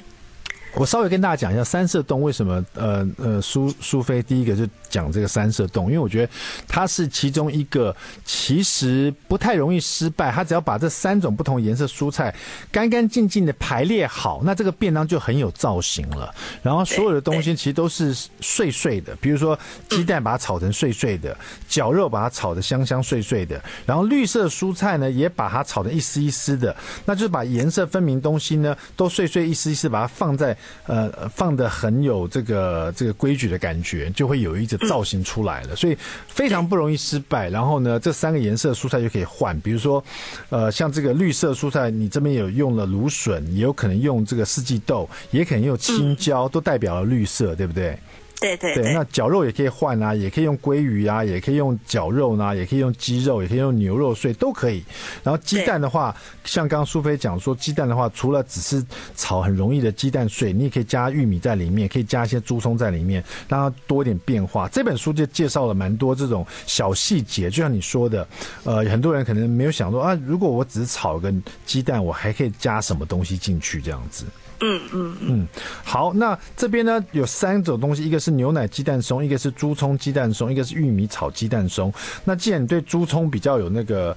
[0.75, 6.32] 我稍微跟大家讲一下三色冻为什么，呃呃，苏苏菲第一个就讲这个三色冻，因为我觉得
[6.67, 12.34] 它是其中一个其实不太容易失败，它只要把这三种不同颜色蔬菜
[12.71, 16.32] 干干净净的排列好，那这个便当就很有造型了。
[16.62, 19.58] 然后所有的东西其实都是碎碎的，比如说
[19.89, 21.36] 鸡蛋把它炒成碎碎的，
[21.67, 30.56] 绞肉把它炒得香香碎碎的，然后绿色蔬菜呢也把它炒得一丝一丝的，那就是把颜色分明东西呢都碎碎一丝一丝把它放在。
[30.86, 37.49] 呃，放得很有这个这个规矩的感觉，就会有一种造型出来了，所以非常不容易失败。
[37.49, 40.03] 然后呢，这三个颜色蔬菜就可以换，比如说，
[40.49, 47.97] 呃，像这个绿色蔬菜，你这边有用了芦笋，也有可能用这个四季豆，也可能用青椒，都代表了绿色，对不对？
[48.43, 54.84] 对对对，那绞肉也可以换啊，也可以用鲑鱼啊，也可以用绞肉呢，也可以用鸡肉，也可以用牛肉碎，都可以。
[55.23, 64.67] 然后鸡蛋的话，像刚刚苏菲讲说，鸡蛋的话，除了只是炒很容易的鸡蛋碎，你也可以加玉米在里面，可以加一些猪葱在里面，让它多一点变化。
[64.67, 68.27] 这本书就介绍了蛮多这种小细节，就像你说的，
[68.65, 71.34] 呃，很多人可能没有想说啊，如果我只是炒个
[71.65, 74.25] 鸡蛋，我还可以加什么东西进去这样子。
[74.59, 75.47] 嗯嗯嗯，
[75.83, 81.93] 好，那这边呢有三种东西，一个是牛奶鸡蛋松，一个是猪葱鸡蛋松，一个是玉米炒鸡蛋松。
[82.23, 84.15] 那既然你对猪葱比较有那个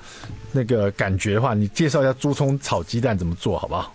[0.53, 3.94] 那个感觉的话，你介绍一下猪葱炒鸡蛋怎么做好不好？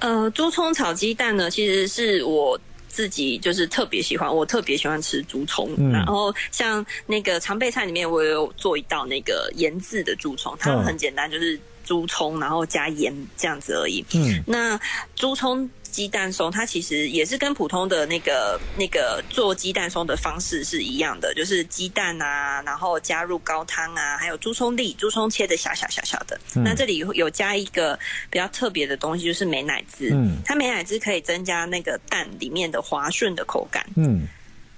[0.00, 5.70] 呃，猪葱炒鸡蛋呢，其实是我自己就是特别喜欢，我特别喜欢吃猪葱。
[5.78, 11.58] 嗯、然后像那个常备菜里面，我也有做一道那个腌制的猪葱，它很简单，就是。
[11.86, 14.04] 猪葱，然后加盐这样子而已。
[14.12, 14.78] 嗯，那
[15.14, 26.38] 猪葱鸡蛋松，它其实也是跟普通的那个那个做鸡蛋松的方式是一样的，就是鸡蛋啊，然后加入高汤啊，还有猪葱粒，猪葱切的小小小小的。
[26.56, 30.10] 嗯、那这里有加一个比较特别的东西，就是美乃滋。
[30.12, 33.86] 嗯，它美乃滋可以增加那个蛋里面的滑顺的口感。
[33.96, 34.26] 嗯。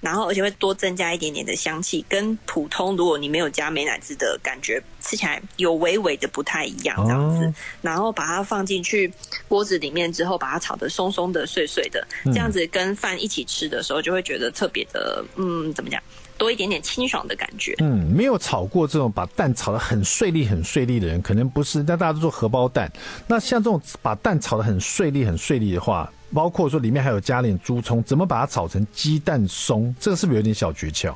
[0.01, 7.45] 然后，而且会多增加一点点的香气，跟普通如果你没有加美乃滋的感觉，吃起来有微微的不太一样这样子。
[7.45, 9.13] 哦、然后把它放进去
[9.49, 16.01] 锅子里面之后，把它炒的松松的、碎碎的，这样子跟饭一起吃的时候，就会觉得特别的，嗯，怎么讲？
[16.37, 17.75] 多一点点清爽的感觉。
[17.79, 21.83] 嗯，没有炒过这种把蛋炒得很碎粒、很碎粒的人，可能不是。
[21.83, 22.89] 但大家都做荷包蛋，
[23.27, 26.09] 那像这种把蛋炒得很碎粒、很碎粒的话。
[26.35, 29.95] 包括说里面还有加点猪葱，怎么把它炒成鸡蛋松？
[29.99, 31.15] 这个是不是有点小诀窍？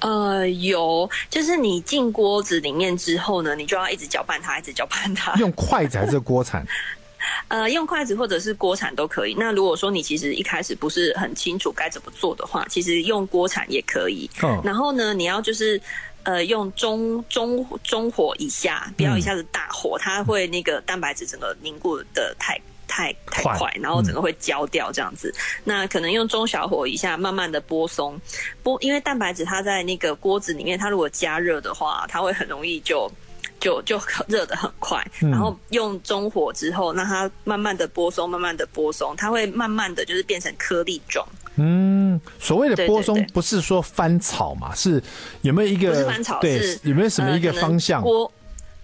[0.00, 5.34] 呃，有，就是你进锅子里面之后呢，你就要一直搅拌它，一直搅拌它。
[5.36, 6.66] 用筷子还是锅铲？
[7.48, 9.34] 呃，用筷子或者是锅铲都可以。
[9.38, 14.28] 那如果说你其实一开始不是很清楚该怎么做的话，其实用锅铲也可以。
[14.42, 14.60] 嗯。
[14.62, 15.80] 然后呢，你要就是
[16.24, 22.60] 呃用中中中火以下，不要一下子大火，嗯、它会那个蛋白质整个凝固的太。
[22.94, 25.34] 太太快，然后整个会焦掉这样子。
[25.36, 28.20] 嗯、那可能用中小火一下，慢慢的剥松
[28.62, 33.10] 剥，因为蛋白质它在那个锅子里面，它如果加热的话，它会很容易就
[33.58, 35.04] 就就热的很快。
[35.22, 41.26] 嗯、然后用中火之后，让它慢慢的剥松，慢慢的剥松，它会慢慢的就是变成颗粒状。
[41.56, 44.72] 嗯，所谓的剥松不是说翻炒嘛？
[44.72, 45.02] 是
[45.42, 46.38] 有没有一个不是翻炒？
[46.38, 48.00] 对，是有没有什么一个方向？
[48.04, 48.30] 呃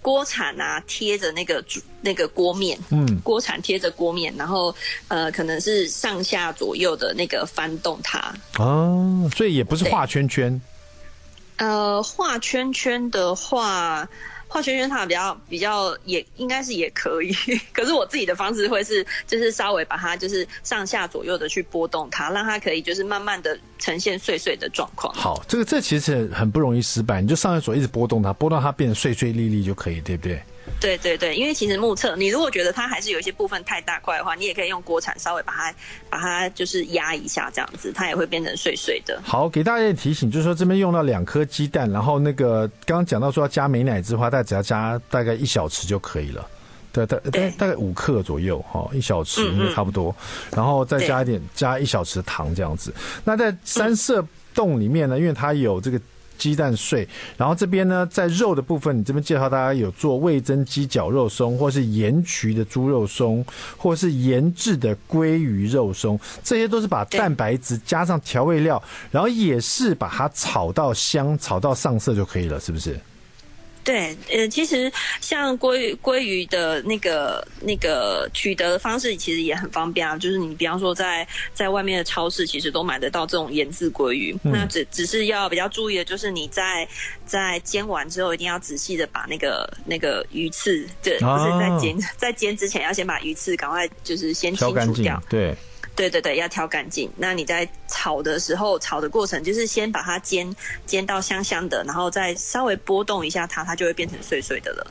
[0.02, 1.64] 锅铲啊，贴着那个
[2.00, 4.74] 那个锅面，嗯，锅铲贴着锅面，然后
[5.08, 8.34] 呃，可能是上下左右的那个翻动它。
[8.58, 10.60] 哦，所以也不是画圈圈。
[11.56, 14.08] 呃，画圈圈的话。
[14.52, 17.32] 画圈圈它比较比较也应该是也可以，
[17.72, 25.14] 可是我自己的方式会是就是稍微把它就是上下左右的去拨动它，让它可以就是慢慢的呈现碎碎的状况。
[25.14, 30.42] 好，这个这其实很不容易失败，你就上下左一直拨动它，拨动它变得碎碎粒粒就可以，对不对？
[30.78, 35.74] 对对对，因为其实目测，你如果觉得它还是有一些部分太大块的话，你也可以用锅铲稍微把它
[36.08, 39.20] 把它就是压一下，这样子它也会变成碎碎的。
[39.24, 46.46] 好，给大家提醒，就是说这边用到两颗鸡蛋，然后那个刚刚讲到说要加美乃滋的话，大概只要加大概一小匙就可以了。
[46.92, 50.14] 对，大大大概五克左右哈，一小匙应该差不多，嗯
[50.50, 52.92] 嗯，然后再加一点加一小匙糖这样子。
[53.24, 56.00] 那在三色冻里面呢，因为它有这个。
[56.40, 63.44] 鸡蛋碎，然后这边呢，在肉的部分，你这边介绍大家有做味增鸡绞肉松，或是盐焗的猪肉松，
[63.76, 72.98] 或是盐制的鲑鱼肉松，这些都是把蛋白质加上调味料，然后也是把它炒到香，炒到上色就可以了，是不是？
[73.82, 80.16] 对，呃，其实像鲑鲑鱼的那个那个取得的方式，其实也很方便啊。
[80.16, 84.36] 就是你比方说在在外面的超市，其实都买得到这种盐渍鲑鱼。
[84.44, 86.86] 嗯、那只只是要比较注意的，就是你在
[87.24, 95.22] 在煎完之后，一定要仔细的把那个那个鱼刺，对，不是在煎、哦、在煎之前要先把鱼刺赶快就是先清除掉。
[95.28, 95.56] 对。
[96.00, 97.10] 对对对，要挑干净。
[97.14, 100.50] 那你在炒的时候，炒的过程就是先把它煎
[100.86, 104.86] 煎到香香的，然后再稍微拨动一下它，它就会变成碎碎的了。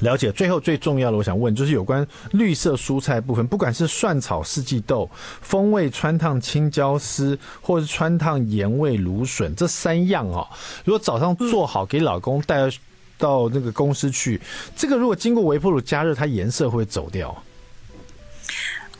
[0.00, 0.32] 了解。
[0.32, 5.08] 最后最重要的，我想问就是有关绿色蔬菜部分，不管是蒜炒四季豆、
[5.40, 10.44] 风味汆烫青椒丝，或是汆烫盐味芦笋这三样哦，
[10.84, 12.68] 如果早上做好给老公带
[13.16, 14.40] 到那个公司去，
[14.74, 17.40] 这个如果经过微波炉加热，它颜色会走掉。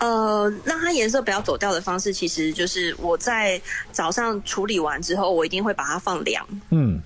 [0.00, 3.60] 呃，让它颜色不要走掉的方式，其实就是我在
[3.92, 6.44] 早上处理完之后，我一定会把它放凉。
[6.70, 7.00] 嗯，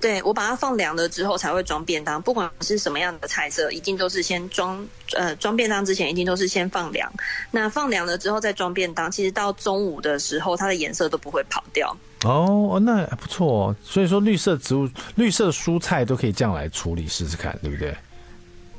[0.00, 2.20] 对，我把它放凉了之后才会装便当。
[2.20, 7.12] 不管是什么样的菜色，一定都是先装呃装便当之前，一定都是先放凉。
[7.50, 11.94] 那放凉了之后再装便当，其实到中午的时候，它的颜色都不会跑掉。
[12.24, 13.76] 哦，那还不错哦。
[13.84, 17.94] 所以说，绿色植物、绿色蔬菜都可以这样来处理试试看，对不对？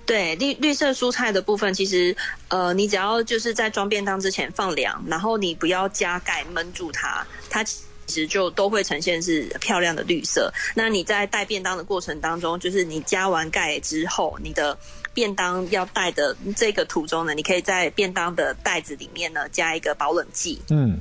[0.08, 2.16] 对绿绿色蔬菜的部分，其实
[2.48, 10.52] 呃，你只要就是在装便当之前放凉，然后你不要加盖闷住它，它其实就都会呈现是漂亮的绿色。
[10.74, 14.78] 那你在带便当的过程当中，就是你加完盖之后，你的
[15.14, 20.62] 便当要带的这个途中呢，你可以在便当的袋子里面呢加一个保冷剂。
[20.70, 21.00] 嗯。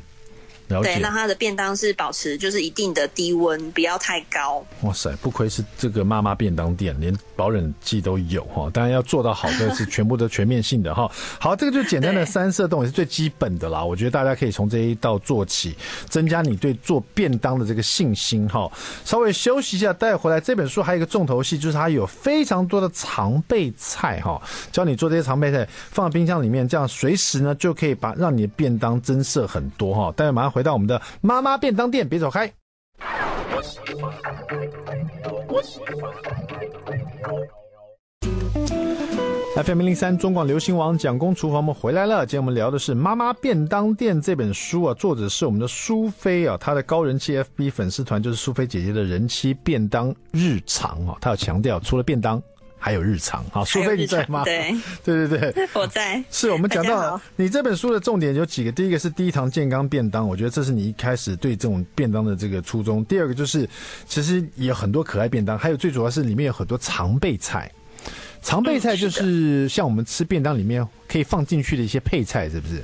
[0.68, 4.64] 对，那它的便当是保持就是一定的低温，不要太高。
[4.82, 8.68] 哇塞，不愧是这个妈妈便当店，连保冷剂都有哈。
[8.72, 11.08] 当然要做到好的是全部都全面性的哈。
[11.38, 13.84] 好，这个就简单的三色冻也是最基本的啦。
[13.84, 15.76] 我觉得大家可以从这一道做起，
[16.08, 18.68] 增加你对做便当的这个信心哈。
[19.04, 30.12] 稍微休息一下，待会回来这本书还有一个重头戏，就是它有非常多的常备菜哈，教你做这些常备菜，放在冰箱里面，这样随时呢就可以把让你的便当增色很多哈。
[30.16, 30.55] 待会马上。
[30.56, 32.50] 回到我们的妈妈便当店，别走开。
[39.62, 42.24] FM 零零三中广流行网蒋公厨房，我们回来了。
[42.24, 52.42] 今天我们聊的是《妈妈便当店》这本书啊，作者是我们的苏菲啊，她的高人气 FB 粉丝团就是苏菲姐姐的人妻便当日常啊，她有强调除了便当。
[52.78, 54.44] 还有日常，好，苏菲你在吗？
[54.44, 56.22] 对，对 对对， 我在。
[56.30, 63.04] 是我们讲到你这本书的重点有几个，第一个是低糖健康便当，我觉得这是你一开始对这种便当的这个初衷。
[63.06, 63.68] 第二个就是，
[64.06, 67.70] 其实也有很多可爱便当，还有最主要是里面有很多常备菜。
[68.42, 72.82] 常备菜就是像我们吃便当里面可以放进去的一些配菜，是不是？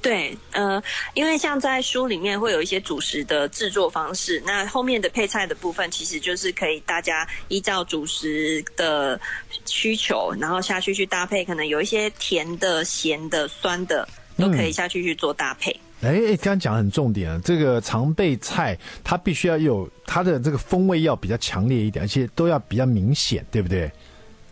[0.00, 0.80] 对，呃，
[1.14, 9.20] 因为像在书里面会有一些主食的制作方式，那后面的配菜的部分其实就是可以大家依照主食的
[9.66, 15.72] 需求，然后下去去搭配，可能有一些甜的、咸的、酸的，都可以下去去做搭配。
[16.00, 23.90] 哎、嗯，刚刚讲很重点啊，这个常备菜它必须要有它的这个风味要比较强烈一点，而且都要比较明显，对不对？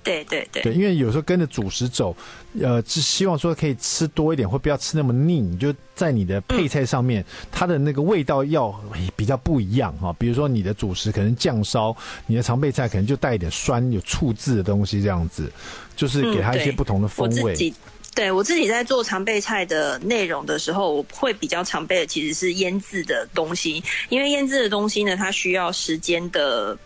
[0.07, 2.17] 对对对，对，因为有时候跟着主食走，
[2.61, 5.41] 呃，只希望说可以吃多一点，或不要吃那么腻。
[5.41, 8.73] 你就在你的配菜上面，嗯、它的那个味道要
[9.17, 10.13] 比较不一样哈。
[10.17, 11.95] 比如说你的主食可能酱烧，
[12.29, 15.51] 你的常备菜可能就带一点酸、有醋渍的东西，这样子，
[15.97, 17.35] 就是给它一些不同的风味。
[17.35, 17.75] 嗯、我自己
[18.15, 26.79] 对我自己在做常备菜的内容的时候，我会比较常备的其实是腌制的东西，因为腌制的东西呢，它需要时间的。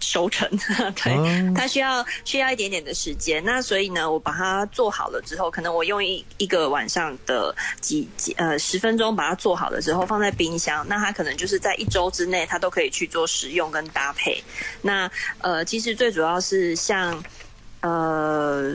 [0.00, 0.48] 熟成，
[1.02, 3.44] 对，它需要需要一点点的时间。
[3.44, 10.86] 那所以呢，我把它做好了之后，可能我用一一个晚上的几几呃十分钟把它做好了之后，放在冰箱。
[10.88, 14.42] 那它可能就是在一周之内，它都可以去做食用跟搭配。
[14.82, 17.22] 那呃，其实最主要是像
[17.80, 18.74] 呃，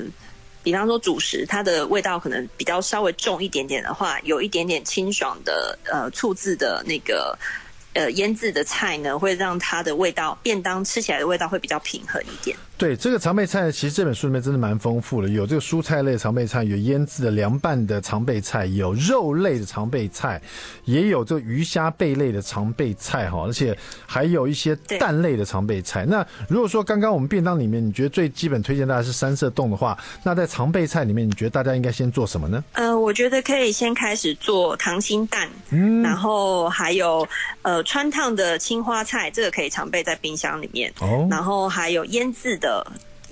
[0.61, 7.37] 比方说主食，它的味道可能比较稍微重一点点的话，有一点点清爽的呃醋渍的那个。
[7.93, 12.57] 呃，腌制的菜呢，会让它的味道便当吃起来的味道会比较平衡一点。
[12.83, 20.41] 对，这个常备菜，其实这本书里面真的蛮丰富的，有这个蔬菜类常备菜，有腌制的凉拌的常备菜，有肉类的常备菜，
[20.83, 23.73] 也有这个鱼虾贝类的常备菜哈，而且
[24.05, 26.05] 还有一些蛋类的常备菜。
[26.05, 32.61] 那如果说刚刚我们便当里面，你觉得最基本推荐大家是三色冻的话，那在常备菜里面，你觉得大家应该先做什么呢？
[32.73, 37.25] 呃，我觉得可以先开始做溏心蛋，嗯，然后还有
[37.61, 37.81] 呃。
[37.93, 40.91] 川烫的青花菜，这个可以常备在冰箱里面。
[40.99, 42.72] 哦，然后还有腌制的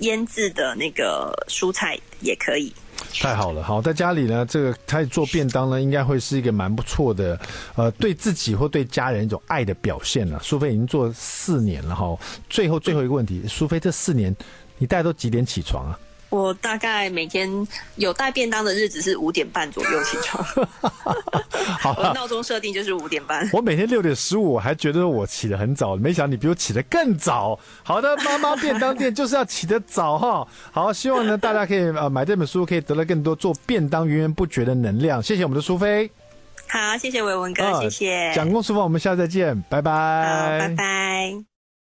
[0.00, 2.72] 腌制的那个蔬菜也可以。
[3.14, 7.38] 太好了，好，在家里呢，这个开始做便当呢，应该会是一个蛮不错的，
[7.74, 10.38] 呃，对自己或对家人一种爱的表现了。
[10.42, 12.16] 苏菲已经做四年了哈，
[12.48, 14.34] 最后最后一个问题，苏菲这四年
[14.78, 15.98] 你大概都几点起床啊？
[16.32, 17.46] 我大概每天
[17.96, 20.42] 有带便当的日子是五点半左右起床，
[21.78, 23.46] 好，我闹钟设定就是五点半。
[23.52, 27.58] 我每天六点十五还觉得我起得很早，没想到你比我起得更早。
[27.82, 30.48] 好的，妈妈便当店就是要起得早哈。
[30.72, 35.22] 好，希望呢大家可以呃买这本书，可以得到更多做便当源源不绝的能量。
[35.22, 36.10] 谢谢我们的淑菲。
[36.66, 38.32] 好，谢谢伟文哥，呃、谢谢。
[38.34, 39.92] 蒋公厨房，我们下次再见，拜拜。
[39.92, 41.51] 好，拜拜。